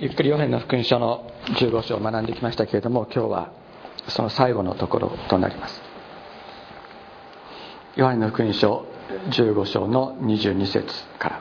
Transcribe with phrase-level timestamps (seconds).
[0.00, 3.52] ゆっくりヨハネの福音書の15章を学んできましたけれども今日は
[4.08, 5.78] その最後のところとなります。
[7.96, 8.86] ヨハネの福音書
[9.28, 10.86] 15章の22節
[11.18, 11.40] から。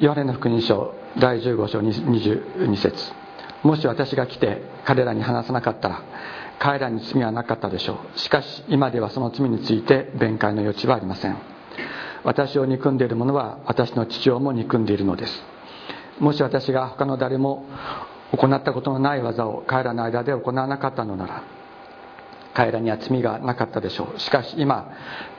[0.00, 3.12] ヨハネの福音書第15章22節。
[3.62, 6.02] もし私が来て彼らに話さなかったら
[6.58, 8.18] 彼らに罪はなかったでしょう。
[8.18, 11.57] しかし今ではその罪について弁解の余地はありません。
[12.24, 15.42] 私を憎んでいる者は私の父親も憎んでいるのです。
[16.18, 17.64] もし私が他の誰も
[18.32, 21.42] 行ったことのない技を彼らの間で行わなかったのなら
[22.54, 24.20] 彼らには罪がなかったでしょう。
[24.20, 24.90] しかし今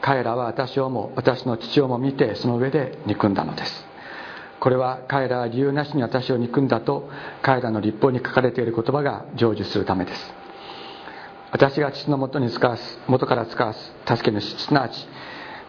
[0.02, 3.86] 彼らは私をも私の父親も見てその上で憎んだのです。
[4.60, 7.10] これは彼らは理由なしに私を憎んだと
[7.42, 10.34] 彼らの立法に書かれている言葉が成就するためです。
[11.52, 15.08] 私が父のもとに使わす元から使わす助け主すなわち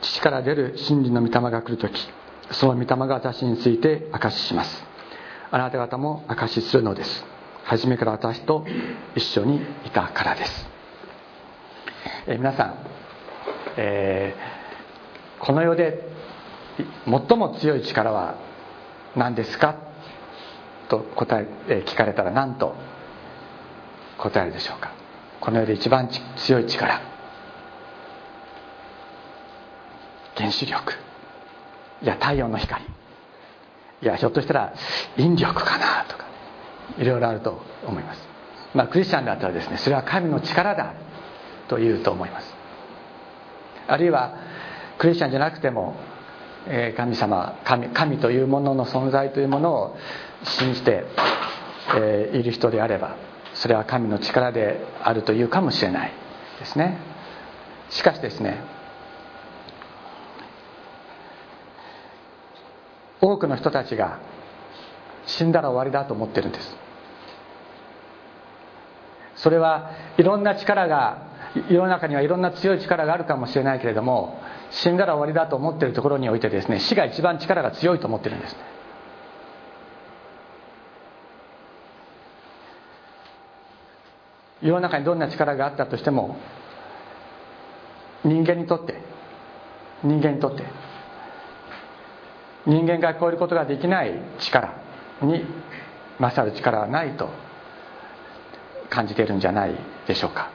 [0.02, 2.09] 父から出る真理の御霊が来る時
[2.52, 4.84] その御霊が私について証しします。
[5.51, 7.24] あなた方も証しするのです。
[7.65, 8.65] 初めから私と
[9.15, 10.68] 一緒にいたからです、
[12.26, 12.74] えー、皆さん、
[13.76, 16.09] えー、この世で
[17.04, 18.37] 最も強い力は
[19.16, 19.76] 何ですか？
[20.88, 22.74] と答え、え、聞かれたら何と
[24.18, 24.93] 答えるでしょうか？
[25.40, 27.09] この世で一番強い力。
[30.41, 30.95] 原子力。
[32.02, 32.83] いや太陽の光。
[34.02, 34.73] いやひょっとしたら
[35.19, 36.24] 引力かなとか
[36.99, 38.29] いろいろあると思います。
[38.74, 40.95] まあクリスチャンだったらですねそれは神の力だ
[41.68, 42.55] と言うと思います。
[43.87, 44.35] あるいは
[44.99, 45.96] クリスチャンじゃなくても、
[46.96, 49.96] 神様神神というものの存在というものを
[50.45, 51.05] 信じて、
[52.33, 53.16] いる人であれば
[53.55, 56.13] それは神の力であるというかもしれない
[56.61, 56.99] ですね。
[57.91, 58.63] しかしですね
[63.21, 64.19] 多くの人たちが
[65.26, 66.76] 死んだら終わりだと思ってるんです。
[69.37, 71.22] それはいろんな力が
[71.69, 74.39] 世の中にはいろんな強い力があるかもしれないけれども
[74.71, 78.56] 死んだら終わりだと思ってるところにおいてですね死が一番力が強いと思ってるんです。
[84.62, 86.37] 世の中にどんな力があったとしても
[88.25, 89.00] 人間にとって
[90.05, 90.65] 人間にとって
[92.66, 94.75] 人間が超えることができない力
[95.22, 95.44] に
[96.19, 97.31] 勝る力はないと
[98.91, 99.75] 感じているんじゃない
[100.06, 100.50] でしょうか。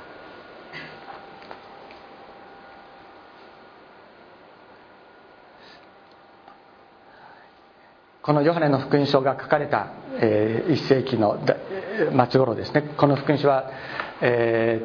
[8.22, 9.90] このヨハネの福音書が書かれた、
[10.20, 11.40] えー、1世紀の
[12.28, 12.82] 末頃ですね。
[12.98, 13.70] この福音書は、
[14.20, 14.82] え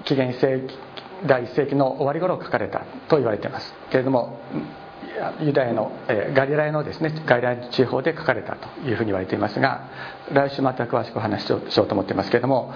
[0.00, 0.78] ー、紀元1世紀
[1.26, 3.74] 第1世紀の終わり頃書かれたと言われています。
[3.90, 4.38] けれども
[5.40, 9.88] ユダヤの、えガリラヤのですねガリラヤ地方で書かれたというふうに言われていますが
[10.32, 12.74] 来週また詳しくお話ししようと思っていますけれども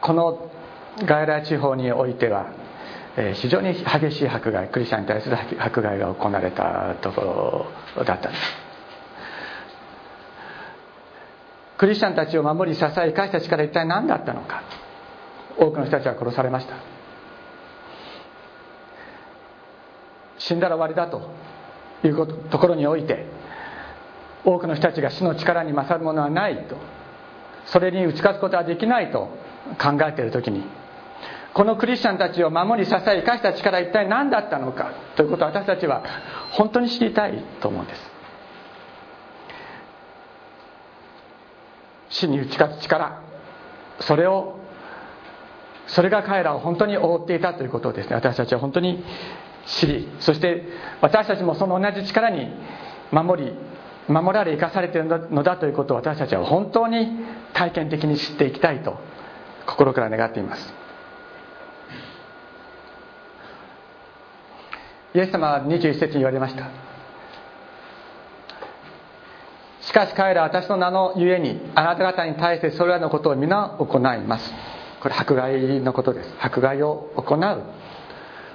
[0.00, 0.50] この
[1.04, 2.52] ガリラヤ地方においては、
[3.16, 7.66] え非常に激しい迫害クリスチャンに対する迫害が行われたとこ
[7.96, 8.70] ろだったんです。
[11.78, 14.62] クリスチャンたちを守り支え生かした力一体何だったのか。
[15.56, 16.74] 多くの人たちは殺されました。
[20.40, 21.30] 死んだら終わりだと
[22.06, 23.26] いうところにおいて
[24.44, 26.76] 多くの人たちが死の力に勝るものはないと
[27.66, 29.28] それに打ち勝つことはできないと
[29.78, 30.64] 考えている時に
[31.52, 36.04] このクリスチャンたちを守り支え生かした力一体何だったのかということを私たちは
[36.52, 38.10] 本当に知りたいと思うんです。
[42.10, 43.22] 死に打ち勝つ力
[44.00, 44.58] それを
[45.86, 49.04] それが彼らを本当に覆っていたということをですね私たちは本当に
[49.66, 50.64] 知りそして
[51.00, 52.48] 私たちもその同じ力に
[53.12, 53.52] 守り
[54.08, 57.08] 守られ生かされているのだということを私たちは本当に
[57.54, 58.98] 体験的に知っていきたいと
[59.66, 60.74] 心から願っています。
[65.14, 66.68] イエス様は21節に言われました。
[69.82, 74.52] しかし彼らは私の名のゆえにあなた方に対してそれらのことを皆行います。
[75.00, 76.34] これ迫害のことです。
[76.40, 77.62] 迫害を行う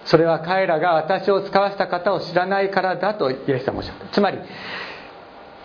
[0.06, 4.08] それは彼らが私を使わせた方を知らないからだとイエス様おっしゃった。
[4.08, 4.40] つまり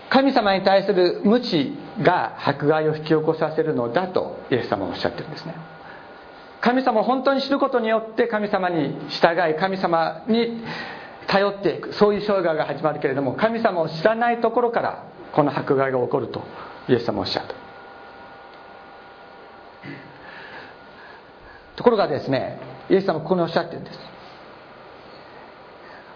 [0.08, 1.72] 神様に対する無知
[2.02, 5.54] が迫害を引き起こさせるのだとイエス様はおっしゃってるんですね。
[6.60, 10.62] 神様を本当に知ることによって神様に従い神様に
[11.26, 16.43] 頼っていくそういう生涯が始まるけれども神様を知らないところからこの迫害が起こると
[16.88, 17.54] イエス様はおっしゃった。
[21.76, 22.58] ところがですね
[22.90, 24.09] イエス様ここにおっしゃってるんです。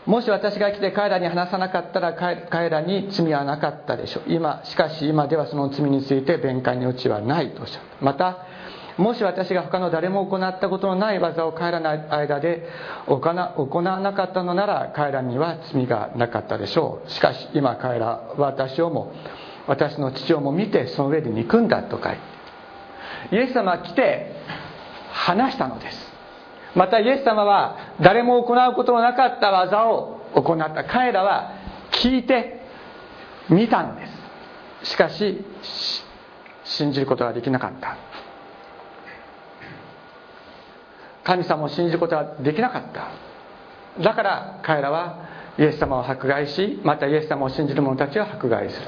[0.07, 4.33] もし私が来て彼らに話さなかったら彼らに罪はなかったでしょう。
[4.33, 8.47] 今しかし今ではその罪について弁解に余地はないとおっしゃるまた
[8.99, 12.69] もし私が他の誰も行ったことのない技を彼らの間で
[13.07, 17.11] 行わなかったのなら彼らには罪がなかったでしょう。
[17.11, 19.13] しかし今彼らは私をも
[19.67, 22.19] 私の父をも見てその上で憎んだと書いて
[23.33, 24.33] イエス様は来て
[25.11, 26.14] 話したのです。
[26.75, 31.53] またイエス様は誰も行うことのなかった技を行った彼らは
[31.93, 32.61] 聞いて
[33.49, 34.07] 見たので
[34.83, 34.91] す。
[34.93, 35.45] しかし
[36.65, 37.97] 信じることができなかった。
[41.23, 44.03] 神様を信じることはできなかった。
[44.03, 48.87] だから彼らはイエス様を迫害しまたイエス様を信じる者たちを迫害する。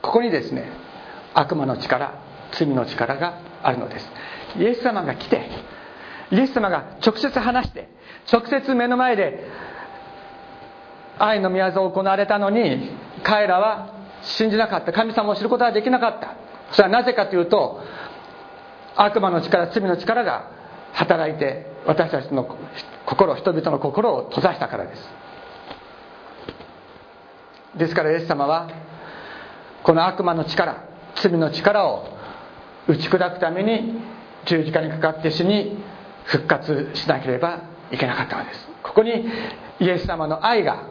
[0.00, 0.70] ここにですね
[1.34, 2.14] 悪魔の力
[2.52, 4.10] 罪の力があるのです。
[4.58, 5.48] イエス様が来て
[6.30, 7.88] イエス様が直接話して
[8.32, 9.44] 直接目の前で
[11.18, 12.90] 愛の宮沢を行われたのに
[13.22, 14.92] 彼らは信じなかった。
[14.92, 16.34] 神様を知ることはできなかった。
[16.72, 17.80] それはなぜかというと
[18.96, 20.50] 悪魔の力罪の力が
[20.92, 22.58] 働いて私たちの
[23.06, 25.08] 心人々の心を閉ざしたからです。
[27.76, 28.68] ですからイエス様は
[29.82, 32.08] この悪魔の力罪の力を
[32.88, 34.15] 打ち砕くために
[34.46, 35.76] 十字架にかかって死に
[36.24, 38.68] 復活しなければいけなかったのです。
[38.82, 39.28] ここに
[39.80, 40.84] イエス様の愛が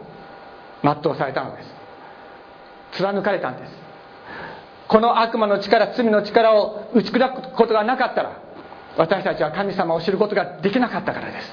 [0.84, 1.70] 全うされたのです。
[2.92, 3.72] 貫かれたんです。
[4.88, 8.40] この悪魔の力罪の力を打ち砕くことがなかったら
[8.98, 11.50] 私たちは神様を知ることができなかったからです。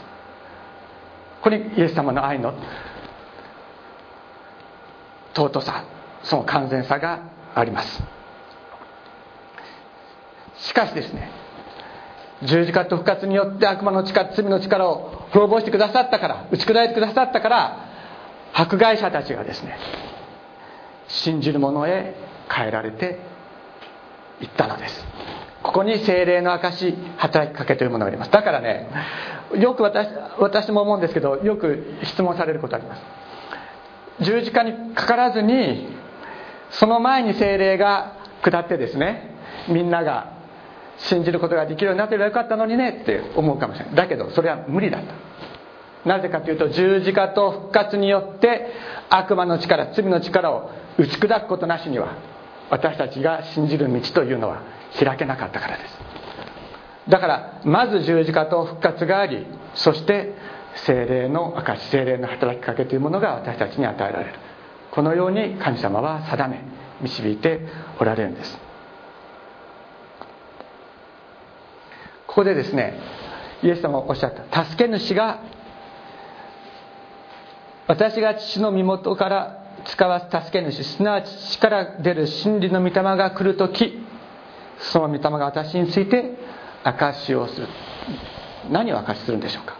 [1.40, 2.54] ここにイエス様の愛の
[5.34, 5.84] 尊さ
[6.22, 7.20] その完全さが
[7.54, 8.02] あります。
[10.58, 11.41] しかしですね
[12.44, 17.88] 十字架と復活によって悪魔の力罪の力を滅ぼしてくださったから打ち砕いてくださったから
[18.52, 19.76] 迫害者たちがですね
[21.08, 22.14] 信じる者へ
[22.50, 23.18] 変えられて
[24.40, 25.06] いったのです。
[25.62, 28.30] ここに精霊の証働きかけというものがあります。
[28.32, 28.88] だからね
[29.56, 30.08] よく私
[30.38, 33.02] 私も思うんですけどよく質問されることあります。
[34.20, 35.88] 十字架にかからずに
[36.70, 39.30] その前に精霊が下ってですね
[39.68, 40.41] みんなが
[41.08, 43.94] 信じることができるようになってればよかったのにねって思うかもしれない。
[43.94, 45.14] だけどそれは無理だった。
[46.08, 48.72] なぜかというと十字架と復活によって
[49.08, 52.16] 悪魔の力罪の力を打ち砕くことなしには
[52.70, 54.62] 私たちが信じる道というのは
[54.98, 55.98] 開けなかったからです。
[57.08, 60.34] だからまず十字架と復活がありそして
[60.86, 64.34] 精霊の証精霊の働きかけというものが私たちに与えられる。
[64.90, 66.62] このように神様は定め
[67.00, 67.60] 導いて
[67.98, 68.71] おられるんです。
[72.32, 72.98] ここでですね
[73.62, 74.64] イエス様がおっしゃった。
[74.64, 75.40] 助け主が
[77.86, 83.98] 私が父の身元から使わす助け主すなわち父から出る真理の御霊が来る時
[84.78, 86.38] その御霊が私について
[86.82, 87.68] 証しをする。
[88.70, 89.76] 何を証しするんでしょうか。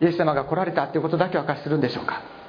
[0.00, 2.39] イエス様が来られたということだけを証しするんでしょうか。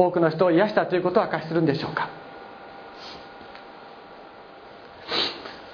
[0.00, 2.08] 多くの人を癒したということを明かしするんでしょうか。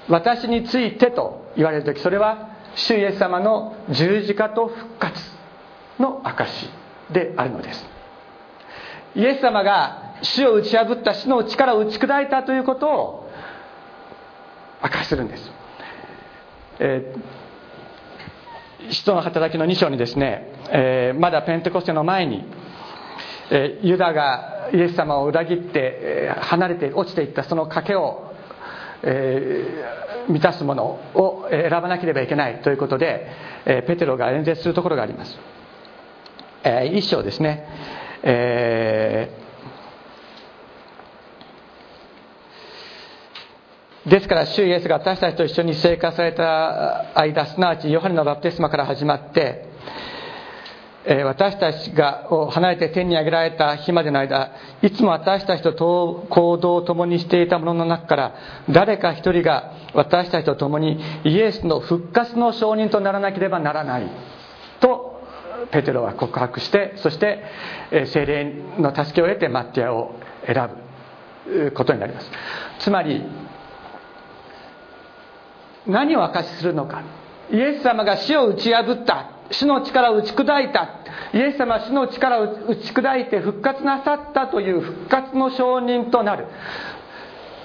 [0.08, 5.18] 私についてと言われる時それは主イエス様の十字架と復活
[5.98, 6.68] の証
[7.10, 7.86] であるのです。
[9.14, 13.30] イエス様が死を打ち破った死の力を打ち砕いたということを
[14.82, 15.50] 明かしするんです、
[16.78, 22.44] えー、使徒の働きの2章にですね、えー、まだペンテコステの前に
[23.50, 28.32] えユダがイエス様を裏切って、離れて落ちていったその賭けを、
[29.02, 29.64] え、
[30.28, 30.84] 満たすもの
[31.14, 33.26] を選ばなければいけないということで、
[33.66, 35.38] えペテロが演説するところがあります、
[36.64, 37.66] え一章ですね、
[38.22, 39.44] え
[44.06, 49.73] ですから、主イエスが私たちと一緒に生活された間、すなわちヨハネのバプテスマから始まって、
[51.06, 58.34] 私たちが離れて天に上げられた日までの間いつも私たちと行動を共にしていた者の中から
[58.70, 64.10] 誰か一人が私たちと共にイエスの復活の証人とならなければならない
[64.80, 65.20] と
[65.72, 67.44] ペテロは告白してそして
[68.06, 70.14] 精霊の助けを得てマッティアを
[70.46, 70.70] 選
[71.46, 72.30] ぶことになります。
[72.78, 73.22] つまり
[75.86, 77.02] 何を証しするのか。
[77.52, 79.33] イエス様が死を打ち破った。
[79.50, 80.88] 死の力を打ち砕いた。
[81.32, 86.46] イエス様は死の力を打ち砕いて復活なさったという復活の証人となる。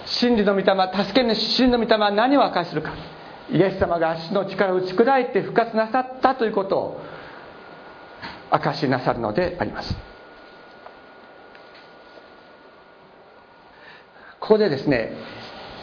[0.06, 0.66] 真理の御霊
[1.06, 2.92] 助ける真理の御霊は何を明かしするか。
[3.52, 7.02] イエス様が足の力を打ち砕いて復活なさったということを
[8.52, 9.96] 明かしなさるのであります。
[14.40, 15.14] ここでですね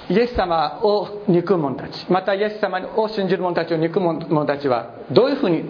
[0.09, 5.65] イエス様を憎む者たちまたイエス様を信じる者たちを憎む者たちはどういうふうに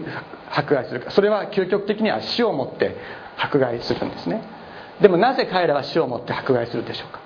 [0.51, 1.11] 迫害するか。
[1.11, 2.97] それは究極的には死をもって
[3.39, 4.43] 迫害するんですね。
[5.01, 7.21] でもなぜ彼らは死をもって迫害するでしょうか。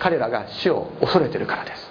[0.00, 1.90] 彼らが死を恐れてるからです。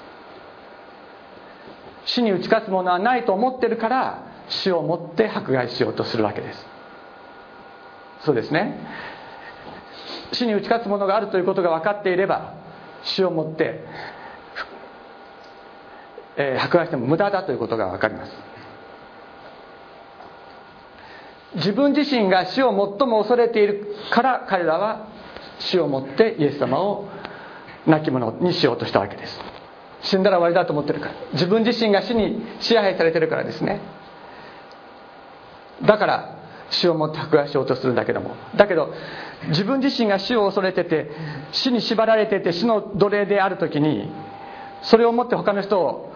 [2.05, 6.67] 死に打ち勝つものはないと思ってるから死をもって迫害しようとするわけです。
[8.21, 8.79] そうですね。
[10.31, 12.53] 死に打ち勝つものがあるということが分かっていれば
[13.03, 13.83] 死をもって、
[16.37, 18.31] えー、迫害しても無駄だということが分かります。
[21.55, 25.07] 自分自身が死を最も恐れているから彼らは
[25.59, 27.07] 死をもってイエス様を
[27.87, 29.39] 亡き者にしようとしたわけです。
[30.01, 31.13] 死んだら終わりだと思ってるから。
[31.33, 33.81] 自分自身が死に支配されてるからですね。
[35.83, 36.36] だから
[36.69, 38.35] 死をもって迫害しようとするんだけども。
[38.55, 38.93] だけど
[39.49, 41.11] 自分自身が死を恐れてて
[41.51, 44.11] 死に縛られてて死の奴隷である時に
[44.81, 46.13] それをもって他の人を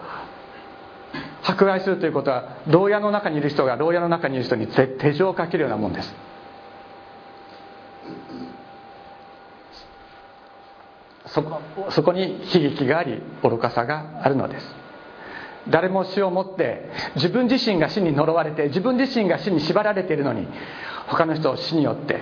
[1.42, 6.14] 迫害するということは牢屋の中にいる人が牢屋の中にいる人に手錠をかけるようなもんです。
[11.26, 14.81] そこそこに悲劇があり愚かさがあるのです。
[15.68, 20.48] 誰も死をもって自分自身が死に呪われて自分自身が死に縛られているのに
[21.06, 22.20] 他の人を死によって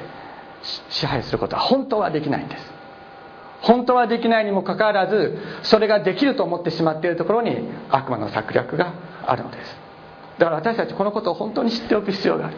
[0.90, 2.72] 支配することは本当はできないんです。
[3.62, 8.94] 本当はできないにもかかわらずそれができると思ってしまっているところに悪魔の策略が
[9.26, 9.76] あるのです。
[10.38, 12.56] だから私たちこのことを本当に知っておく必要がある。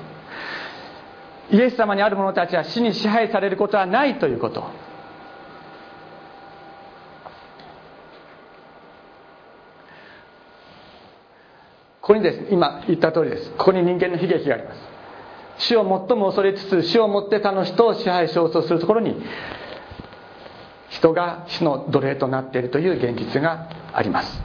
[1.50, 4.64] イエス様にある者たちは死に支配されることはないということ。
[12.02, 12.40] ここにです。
[12.40, 13.50] ね今言った通りです。
[13.52, 14.80] ここに人間の悲劇があります。
[15.58, 19.22] 死を最も恐れつつ死をもって他の人を支配しようとするところに
[20.88, 24.42] 人が死の奴隷となっているという現実があります。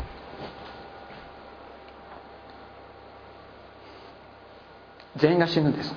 [5.15, 5.95] 全員が死ぬんです。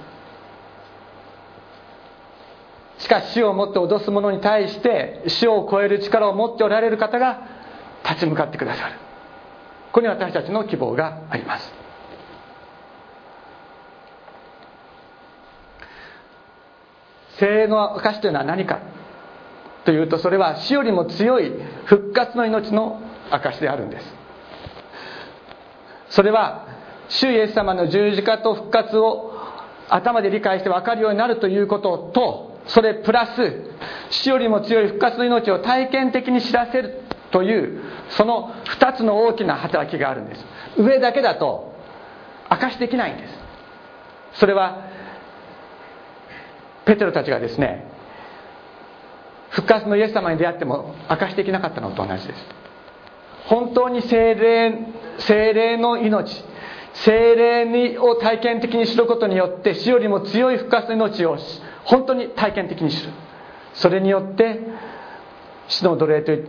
[3.00, 7.42] しかし死をもって脅す者に対して死を超える力を持っておられる方が
[8.02, 9.09] 立ち向かってくださる。
[9.92, 11.72] ここに私たちの希望があります。
[17.38, 18.80] 精霊の証というのは何か
[19.84, 21.52] というとそれは死よりも強い
[21.86, 24.14] 復活の命の証であるんです。
[26.10, 26.68] それは
[27.08, 29.32] 主イエス様の十字架と復活を
[29.88, 33.70] 頭で理解して分かるようになるということとそれプラス
[34.10, 37.00] 死よりも強い復活の命を体験的に知らせる。
[37.30, 40.44] というその2つの大きな働きがあるんです。
[40.76, 41.72] 上だけだと
[42.48, 43.34] 証しできないんです。
[44.34, 44.88] それは
[46.84, 47.86] ペテロたちがですね
[49.50, 52.46] 復活のイエス様に出会っても証しできなかったのと同じです。
[53.46, 54.78] 本当に精霊
[55.18, 56.44] 精霊の命
[56.92, 61.38] 精霊にを体験的に知ることによって死よりも強い復活の命を
[61.84, 63.12] 本当に体験的に知る。
[63.74, 64.60] それによって
[65.68, 66.48] 死の奴隷という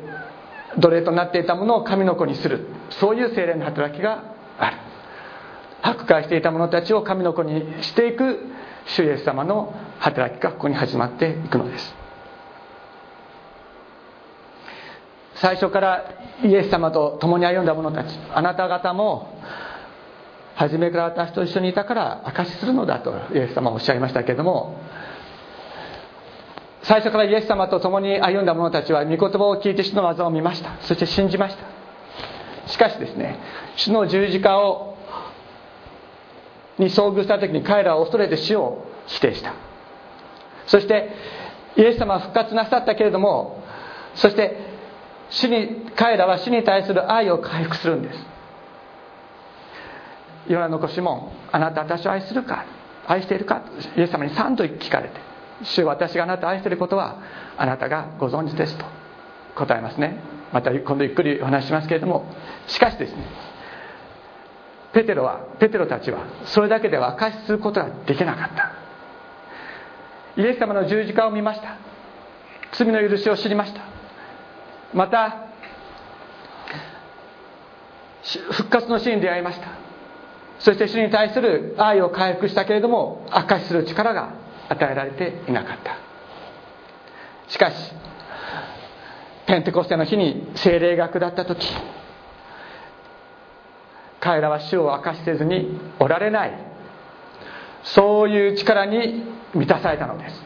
[0.78, 2.68] 奴隷となっていたものを神の子にする。
[2.90, 4.24] そういう精霊の働きが
[4.60, 4.78] ある。
[5.82, 8.40] 迫害していた者たちを神の子にしていく
[8.86, 12.02] 主イエス様の働きがここに始まっていくのです。
[15.36, 16.06] 最初から
[16.44, 19.42] イエス様と共に歩んだ者たちあなた方も
[20.56, 24.80] 初めから私と一緒にいたから証しするのだとイエス様はおっしゃいましたけれども
[26.84, 30.78] 最初からイエス様と共に歩んだ者たちは御言葉を聞いて主の技を見ました。
[30.82, 32.70] そして信じました。
[32.70, 33.38] しかしですね
[33.76, 34.98] 主の十字架を
[36.78, 39.54] に遭遇した時に彼らは恐れて死を否定した。
[40.66, 41.10] そして
[41.78, 43.64] イエス様は復活なさったけれども
[44.16, 44.58] そして
[45.30, 48.26] 死に彼らは死に対する愛を回復するんです。
[50.48, 52.66] ヨナの子シモンあなた私を愛するか
[53.08, 53.64] 愛しているか
[53.96, 55.31] イエス様に3度聞かれて
[55.64, 57.20] 主私があなたを愛していることは
[57.58, 58.86] あなたがご存知ですと
[59.56, 60.20] 答えますね。
[60.52, 62.26] また今度ゆっくりお話しますけれども
[62.68, 63.24] しかしですね
[64.94, 68.72] ペテロはペテロたちはそれだけでは証しすることができなかった。
[70.38, 71.78] イエス様の十字架を見ました。
[72.74, 73.82] 罪の許しを知りました。
[74.94, 75.48] また
[78.52, 79.68] 復活の死に出会いました。
[80.60, 84.34] そして主に対する愛を回復したけれども証しする力が
[84.72, 85.98] 与えられていなかった。
[87.50, 87.76] しかし
[89.46, 91.68] ペンテコステの日に精霊が下った時
[94.22, 96.54] 彼らは主を明かしせずにおられない。
[97.84, 99.24] そういう力に
[99.56, 100.44] 満たされたのです。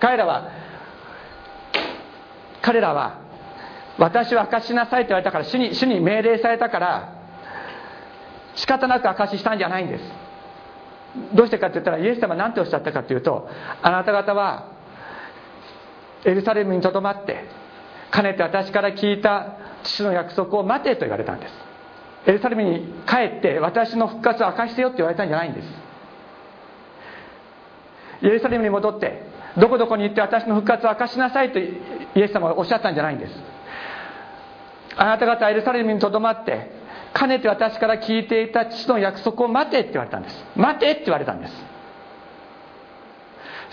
[0.00, 0.50] 彼らは
[2.60, 3.20] 彼らは
[3.96, 7.14] 私は証しなさいと言われたから主に主に命令されたから
[8.56, 10.04] 仕方なく証ししたんじゃないんです。
[11.34, 13.48] どうしてかって言ったらイエス様は何ておっしゃったかというと
[13.82, 14.68] あなた方は
[16.24, 17.44] エルサレムにとどまって
[18.10, 21.52] かねて私から聞いた父の約束を待てと言われたんです。
[22.26, 25.68] エルサレムに帰って私の復活を明かしてよって言われたんじゃないんです。
[28.22, 29.22] エルサレムに戻って
[29.56, 31.72] どこどこに行って私の復活を明かしなさいとイ
[32.16, 33.32] エス様はおっしゃったんじゃないんです。
[34.96, 36.70] あなた方はエルサレムにとどまって
[37.12, 40.44] かねて私から聞いていた父の約束を待てって言われたんです。
[40.56, 41.52] 待てって言われたんです。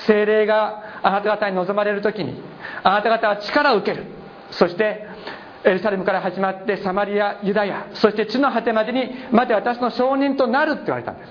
[0.08, 2.42] 精霊があなた方に望まれる時に
[2.84, 4.06] あなた方は力を受ける。
[4.52, 5.06] そして
[5.64, 11.26] エルサレムから始まってサマリアユダヤそして地の果てまでにまで私の証人となるって言われたんで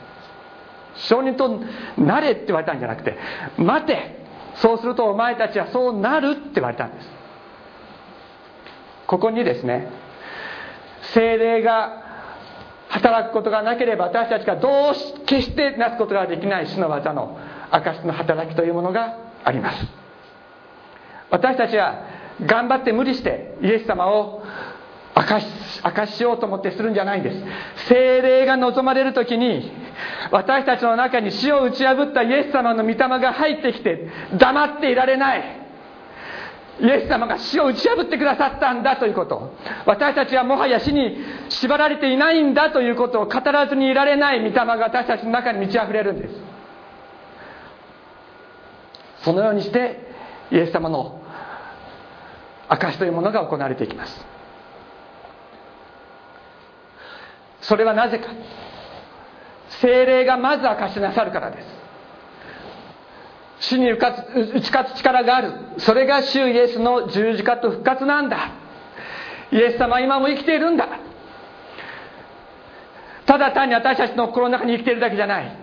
[0.96, 1.08] す。
[1.08, 1.60] 証人と
[1.98, 3.16] なれって言われたんじゃなくて
[3.56, 4.24] 待て
[4.56, 7.08] そうするとお前たちはそうなるって言われたんです。
[9.06, 9.88] ここにですね
[11.12, 12.02] 精霊が
[12.88, 17.38] 働くことがなければ私たちがどうし決してなすことができない主の技の
[17.70, 19.86] 証の働きというものがあります。
[21.30, 22.00] 私たちは
[22.44, 24.42] 頑張って無理してイエス様を
[25.14, 27.88] 証し証ししようと思ってするんじゃないんです。
[27.88, 29.72] 精霊が望まれる時に
[30.30, 35.65] 私たちの中に死を打ち破ったイエス様の御霊が入ってきて黙っていられない。
[36.80, 39.54] イエス様が死を打ち破ってくださったんだということ。
[39.86, 41.18] 私たちはもはや死に
[41.48, 46.34] 縛られていないんだということを語らずにいられない御霊が私たちの中に満ち溢れるんです。
[49.22, 50.00] そのようにして
[50.50, 51.20] イエス様の
[52.68, 54.26] 証というものが行われていきます。
[57.62, 58.28] それはなぜか。
[59.80, 61.75] 精霊がまず証しなさるからです。
[63.60, 65.52] 死に打ち勝つ力がある。
[65.78, 68.50] それが主イエスの十字架と復活なんだ。
[69.52, 70.88] イエス様は今も生きているんだ。
[73.24, 75.56] ただ単に私たちの心の中に生きているだけじゃない。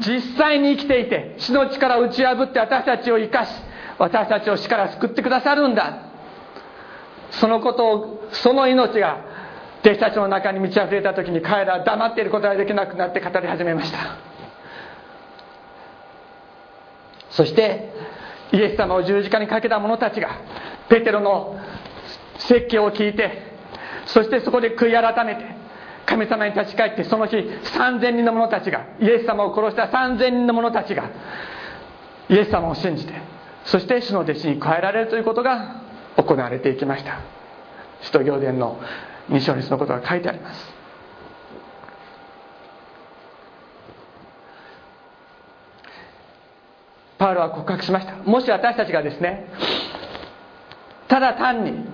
[0.00, 3.52] 実際に生きていて死の力を打ち破って私たちを生かし
[3.98, 6.10] 私たちを死から救ってくださるんだ。
[7.30, 9.20] そのことをその命が
[9.82, 14.29] 弟子たちの中に満ち溢れた時に彼らは黙っていることができなくなって語り始めました。
[17.30, 17.90] そして
[18.52, 20.40] イエス様を十字架にかけた者たちが
[20.88, 21.58] ペテロの
[22.38, 23.50] 説教を聞いて
[24.06, 25.44] そしてそこで悔い改めて
[26.06, 31.10] 神様に立ち返ってその日3000人の者たちがイエス様を殺した3000人の者たちが
[32.28, 33.12] イエス様を信じて
[33.64, 35.82] そして主の弟子に加えられるということが
[36.16, 37.20] 行われていきました。
[38.02, 38.80] 使徒行伝の
[39.28, 40.69] 2章にそのことが書いてあります。
[47.20, 48.16] パウロは告白しました。
[48.16, 49.46] もし私たちがですね
[51.06, 51.84] ただ単に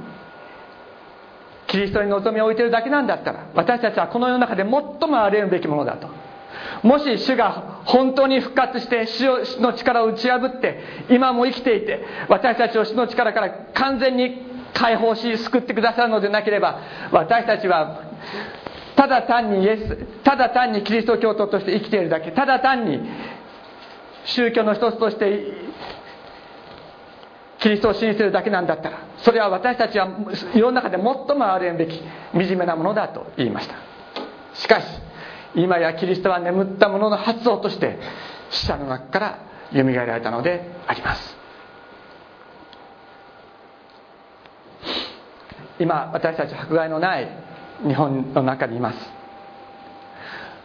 [1.66, 4.70] キリストに望みを置いてるだけなんだったら私たちはこの世の中で最
[5.10, 6.08] もあれるべきものだと。
[6.82, 18.02] もし主が本当に復活して主の力を打ち破って今も生きていて私たちを主の力から完全に解放し救ってくださるのでなければ私たちは
[18.94, 23.00] ただ単にイエスただ単にキリスト教徒として生きているだけただ単に
[24.26, 25.52] 宗教の一つとして
[27.58, 30.08] キリストを信じてるだけなんだったらそれは私たちは
[30.54, 32.00] 世の中で最も憐れんべき
[32.32, 33.74] 惨めなものだと言いました。
[34.54, 34.86] しかし
[35.54, 37.98] 今やキリストは眠った者のの発想として
[38.50, 39.38] 死者の中から
[39.72, 41.36] 蘇られたのであります。
[45.78, 47.28] 今私たち迫害のない
[47.86, 48.98] 日本の中にいます。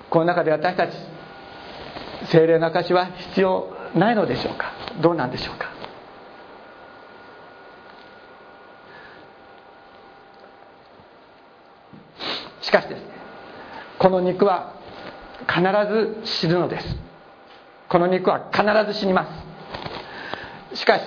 [0.10, 0.92] この中で私たち
[2.26, 4.72] 精霊の証は必要ないのでしょうか？
[5.02, 5.72] どうなんでしょうか？
[12.62, 13.06] しかしですね
[14.00, 14.74] この肉は
[15.48, 16.96] 必ず死ぬのです。
[17.90, 19.28] この肉は必ず死にま
[20.72, 20.78] す。
[20.80, 21.02] しかし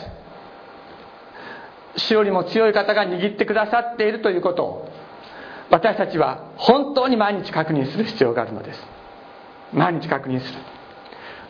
[1.96, 4.88] 死よりも強い方が握ってくださっているということを
[5.70, 8.87] 私たちは本当に毎日確認する必要があるのです。
[9.72, 10.59] 毎日確認する。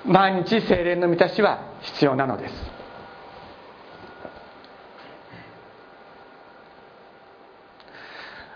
[0.05, 2.55] 毎日精霊の満たしは必要なのです。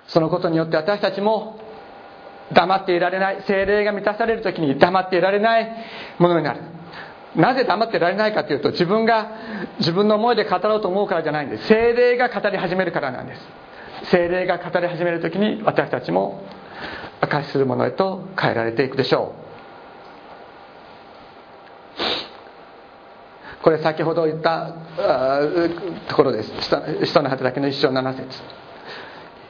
[0.08, 1.60] そのことによって私たちも
[2.52, 5.70] 黙っていられない精霊が満たされる時に黙っていられない
[6.18, 6.60] ものになる。
[7.36, 9.30] なぜ黙ってられないかというと自分が
[9.78, 11.66] 自分の思いで語ろうと思うからじゃないんです。
[11.66, 13.40] 精霊が語り始めるからなんです。
[14.10, 16.42] 精霊が語り始める時に私たちも
[17.20, 19.47] 証しするものへと変えられていくでしょう。
[23.62, 24.72] これ先ほど言った
[26.08, 26.52] ところです。
[27.04, 28.42] 人の働きの一章七節。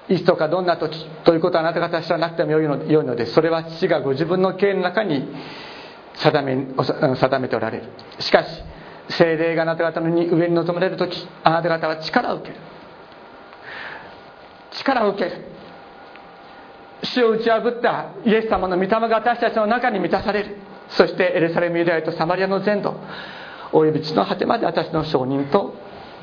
[0.08, 3.34] いつとかどんな時ということはあなた方知らなくてもよいのよいのです。
[3.34, 5.28] それは父がご自分の経の中に
[6.14, 6.66] 定め
[7.16, 7.84] 定めておられる。
[8.18, 8.48] しかし
[9.10, 12.60] 精霊があなた方の上に臨まれる時あなた方は力を受ける。
[14.72, 15.44] 力を受ける。
[17.02, 20.56] 死を打ち破ったイエス様の御霊が私たちの中に満たされる。
[20.88, 22.94] そしてエルサレムユダヤとサマリアの全土。
[23.72, 25.74] および地の果てまで私の証人と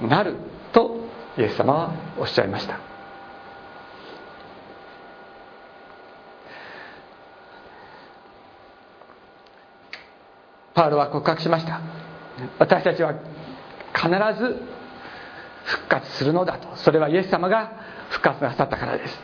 [0.01, 0.35] なる
[0.73, 0.97] と
[1.37, 2.79] イエス様はおっしゃいました。
[10.73, 11.79] パウロは告白しました。
[12.59, 13.13] 私たちは
[13.93, 14.61] 必ず
[15.63, 16.75] 復活するのだと。
[16.75, 17.71] それはイエス様が
[18.09, 19.19] 復活なさったからです。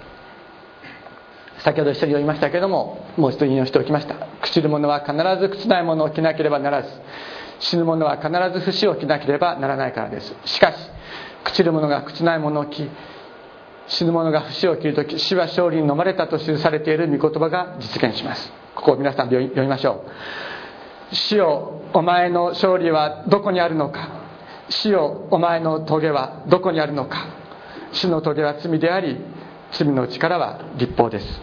[1.60, 4.16] 先ほど一緒に読みましたけれどももう一度引用しておきました。
[4.42, 5.22] 朽ちる者は必ず
[5.58, 6.90] 朽ちないものを着なければならず。
[7.62, 10.36] 死ぬ者は必ず不死を着なければならないからです。
[10.46, 10.76] しかし
[11.46, 12.90] 朽ちる者が朽ちないものを着
[13.88, 18.52] 死ぬ者が不死を着る時死は勝利に飲まれたと記されている御言葉が実現します。
[18.76, 20.04] ここを皆さんで読みましょ
[21.12, 21.16] う。
[21.16, 24.10] 死よお前の勝利はどこにあるのか。
[24.70, 27.28] 死よお前の棘はどこにあるのか。
[27.92, 29.18] 死の棘は罪であり
[29.72, 31.42] 罪の力は立法です。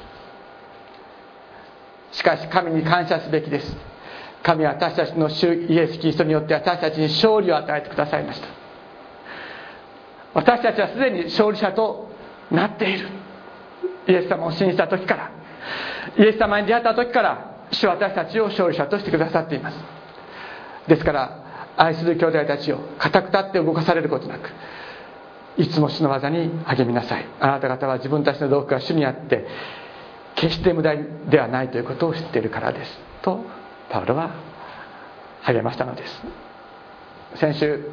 [2.13, 3.77] しかし神に感謝すべきです。
[4.43, 8.49] 神は私たちの主イエス・キリストによって私たちに勝利を与えてくださいました。
[10.35, 12.11] 私たちはすでに勝利者と
[12.51, 13.09] なっている。
[14.07, 15.31] イエス様を信じた時から
[16.17, 19.79] イエス様に出会った時から主は私たちを勝利者としてくださっています。
[20.87, 24.51] ですから愛する兄弟たちを固く立って動かされることなく
[25.59, 27.27] いつも主の技に励みなさい。
[27.41, 29.47] あなた方は自分たちの道具が主にあって
[30.37, 30.95] 決して無駄
[31.29, 32.99] ではないということを知っているからです。
[33.23, 33.45] と
[33.91, 34.35] パウロは
[35.43, 36.23] 励ましたのです。
[37.37, 37.91] 先週、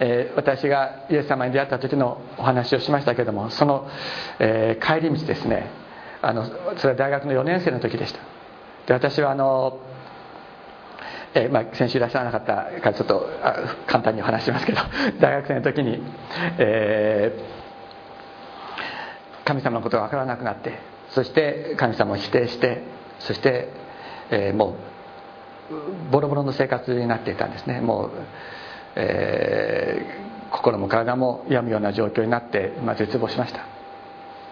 [0.00, 3.88] えー、私がイエス様に出会った時のお話をしましたけどもその、
[4.38, 5.68] えー、帰り道ですね
[6.22, 8.20] あのそれは大学の4年生の時でした。
[8.86, 9.80] で私はあの
[11.34, 13.28] えー、まあ、先週いらっしゃらなかったからちょっと
[13.86, 14.80] 簡単にお話しますけど
[15.20, 16.02] 大学生の時に、
[16.56, 20.72] えー、神様のことが分からなくなって
[21.10, 22.82] そして神様を否定して
[23.18, 23.68] そして、
[24.30, 24.76] えー、も
[25.70, 27.80] うボロボロの生活になっていたんですね。
[27.80, 28.10] もう、
[28.96, 30.06] え
[30.50, 33.66] 心も体も病むような状況になって、まあ、絶望しました。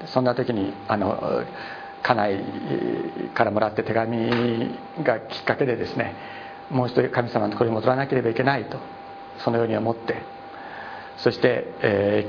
[0.08, 1.44] そんな時にあの
[2.02, 2.44] 家内
[3.34, 6.14] からもらって手紙がきっかけでですね
[6.70, 8.78] もう一度神様のところに戻らなければいけないと
[9.38, 10.22] そのように思って
[11.18, 12.26] そして、え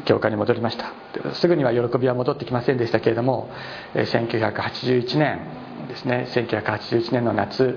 [0.00, 0.92] ー、教会に戻りました。
[1.34, 3.50] すぐには喜びは戻ってきませんでしたけれども
[3.94, 5.40] 1981年
[5.88, 6.26] ですね。
[6.30, 7.76] 1981年の夏、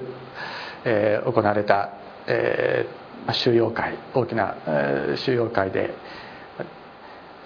[0.85, 1.91] えー、行われた、
[2.27, 3.97] えー、収容会。
[4.13, 5.93] 大きな、えー、収容会で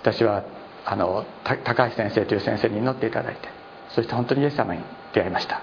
[0.02, 0.44] 私は
[0.86, 3.50] あの高橋先生という先生に祈っていただいて
[3.90, 4.82] そして本当にイエス様に
[5.14, 5.62] 出会いました。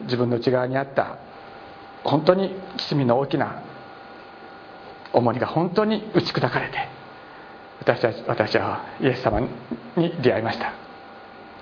[0.00, 1.18] 自分の内側にあった
[2.02, 3.62] 本当に罪の大きな
[5.14, 6.88] 重荷が本当に打ち砕かれて
[7.80, 9.48] 私たち私はイエス様に
[10.22, 10.72] 出会いました。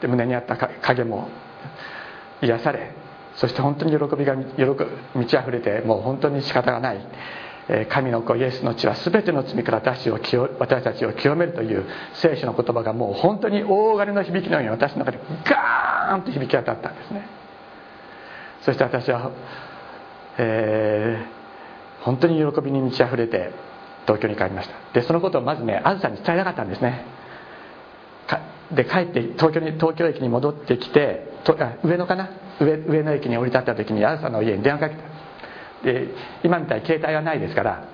[0.01, 1.29] で胸にあった影も
[2.43, 2.91] 癒され
[3.37, 4.43] そして本当に喜びが喜
[5.15, 7.07] 満ち溢れてもう本当に仕方がない
[7.89, 10.19] 神の子イエスの血は全ての罪から私を
[10.59, 17.27] 私たちを清めるという聖書の言葉がもう本当に大金の響きのように私の中でガーンと響き当たったんですね。
[18.63, 19.31] そして私は、
[20.39, 21.42] えー、
[22.03, 23.51] 本当に喜びに満ち溢れて
[24.07, 24.75] 東京に帰りました。
[24.93, 27.05] でそのことをまずねあずさんに伝えなかったんですね。
[28.73, 32.31] で帰って東京に東京駅に戻ってきてと上野かな？
[32.59, 35.03] 上上野駅に降り立った時にあずさんの家に電話かけた。
[35.85, 36.09] で
[36.43, 37.85] 今みたいに携帯はないですから、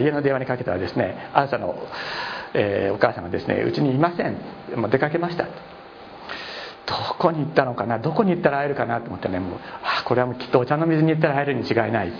[0.00, 1.74] 家の電話にかけたらですねあずさんの、
[2.52, 4.36] えー、お母さんがですねうちにいません。
[4.76, 5.44] もう出かけました。
[5.44, 5.50] ど
[7.18, 7.98] こに行ったのかな？
[7.98, 9.00] どこに行ったら会えるかな？
[9.00, 12.12] と思ってねもうあこれはもうきっとお茶の水に行ったら会えるに違いない。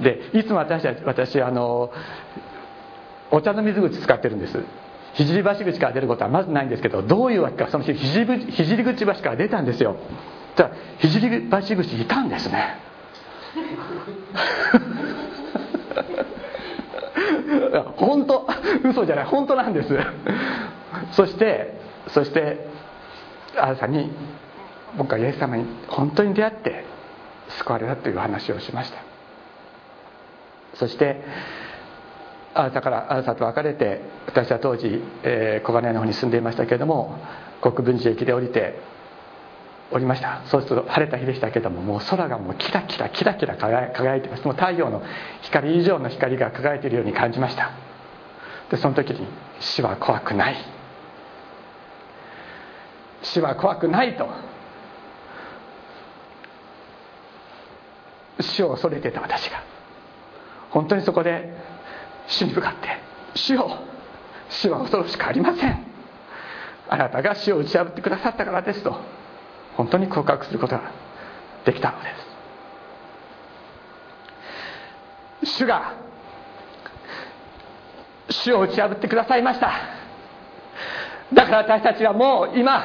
[0.00, 1.90] でいつも私私あの
[3.30, 4.58] お茶の水口使ってるんです。
[5.14, 9.96] 聖橋口から出ることはまずないんですけどどういうわけかその聖口口橋から出たんですよ。
[10.56, 12.76] じゃ聖橋口いたんですね。
[17.96, 18.46] 本当
[18.84, 19.98] 嘘じゃない本当なんです。
[21.12, 21.74] そして
[22.08, 22.66] そして
[23.56, 24.10] 朝に
[24.96, 26.84] 僕はイエス様に本当に出会って
[27.48, 29.11] 救われたという話をしました。
[30.74, 31.22] そして
[32.54, 37.18] あなたからあなたと別れて私は当時、えー、小金井の方に住んでいましたけれども
[37.60, 38.78] 国分寺駅で降りて
[39.90, 40.42] おりました。
[40.46, 44.44] そうすると晴れた日でしたけれどももう空がもうキラキラキラキラ輝いてます。
[44.44, 45.02] もう太陽の
[45.42, 47.70] 光以上の光が輝いているように感じました。
[48.70, 49.26] でその時に
[49.60, 50.56] 死は怖くない。
[53.22, 54.28] 死は怖くないと
[58.40, 59.71] 死を恐れてた私が。
[60.72, 61.52] 本当にそこで
[62.26, 62.88] 死に向かって
[63.38, 63.70] 「死を
[64.48, 65.86] 死は恐ろしくありません」
[66.88, 68.96] あなたが死を打ち破ってくださったからですと
[69.76, 70.90] 本当に告白することが
[71.64, 72.08] できたので
[75.42, 75.56] す。
[75.56, 75.94] 主が
[78.30, 79.72] 死を打ち破ってくださいました。
[81.32, 82.82] だから私たちはもう今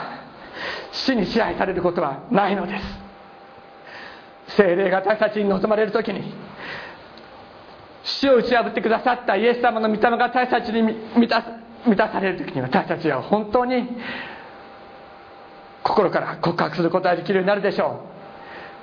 [0.92, 4.56] 死に支配されることはないのです。
[4.56, 6.34] 精霊が私たちに望まれる時に
[8.08, 11.44] 死を打ち破ってくださったイエス様の御霊が私たちに満た
[11.86, 13.88] 満たされる時に私たちは本当に
[15.84, 18.06] 心から告白することができるようになるでしょ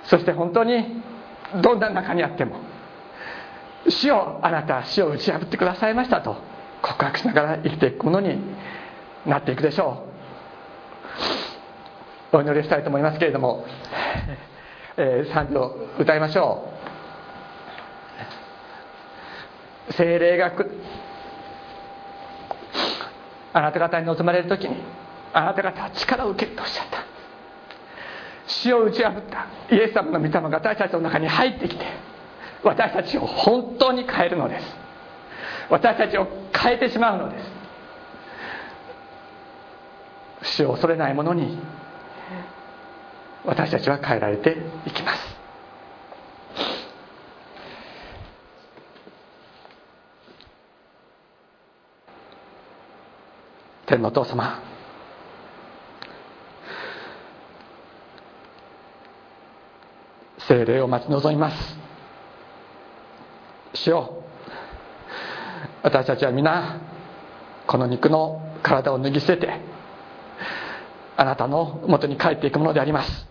[0.04, 0.08] う。
[0.08, 1.02] そして本当に
[1.62, 2.56] どんな中にあっても
[3.88, 6.36] 死をあなた死を打ち破ってくださいましたと
[6.82, 8.38] 告白しながら生きていくものに
[9.26, 10.06] なっていくでしょ
[12.32, 12.36] う。
[12.36, 13.64] お祈りしたいと思いますけれども、
[14.96, 16.73] えー、賛美を歌いましょう。
[19.90, 20.52] 精霊が
[23.52, 24.76] あなた方に望まれる時に
[25.32, 27.04] あなた方は力を受けるとおっしゃった。
[28.46, 29.46] 死を打ち破った。
[29.74, 31.84] イエス様の御霊が私たちの中に入ってきて
[32.62, 34.76] 私たちを本当に変えるのです。
[35.70, 37.38] 私たちを変えてしまうので
[40.42, 40.56] す。
[40.56, 41.58] 死を恐れないものに
[43.44, 45.43] 私たちは変えられていきます。
[53.94, 54.60] 天のお父様。
[60.48, 61.78] 精霊を待ち望みます。
[63.74, 64.24] 主よ。
[65.84, 66.80] 私たちは皆
[67.68, 69.60] この肉の体を脱ぎ捨てて
[71.16, 73.28] あなたのもとに帰っていくものであります。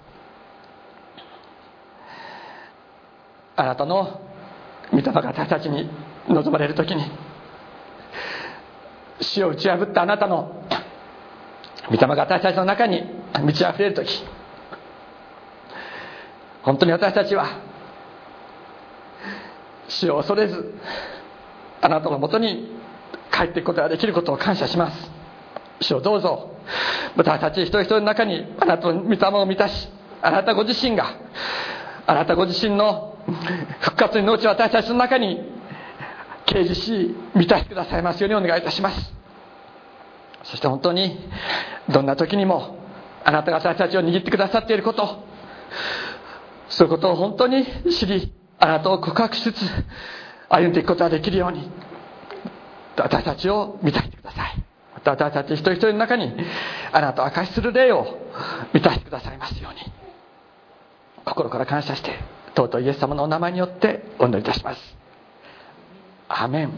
[3.58, 4.22] あなたの
[4.92, 5.90] 御霊が私たちに
[6.30, 7.04] 望まれる時に
[9.22, 10.66] 死を打ち破ったあなたの
[11.90, 13.04] 御霊が私たちの中に
[13.42, 14.24] 満ち溢れる時。
[16.62, 17.60] 本当に私たちは
[19.90, 20.74] 死を恐れず
[21.82, 22.72] あなたのもとに
[23.32, 25.12] 帰っていくことができることを感謝します。
[25.82, 26.52] 主をどうぞ
[27.18, 29.90] 私たち一人一人の中にあなたの御霊を満たし
[30.22, 31.18] あなたご自身が
[32.08, 33.18] あなたご自身の
[33.80, 35.53] 復活の命を私たちの中に
[36.46, 39.14] 掲示し満たしてくださいますようにお願いいたします。
[40.44, 41.18] そして本当に
[41.90, 42.78] どんな時にも
[43.24, 45.24] あなたが私たちを握ってくださっていること
[46.70, 49.66] そういうことを本当に知りあなたを告白しつつ
[50.50, 51.70] 歩んでいくことができるように
[52.98, 54.64] 私たちを満たしてください。
[54.94, 56.34] また私たち一人一人の中に
[56.92, 58.18] あなたを明かしする霊を
[58.74, 59.92] 満たしてくださいますように
[61.26, 62.20] 心から感謝して
[62.56, 65.03] 尊いイエス様のお名前によってお祈りいたします。
[66.34, 66.72] Amen.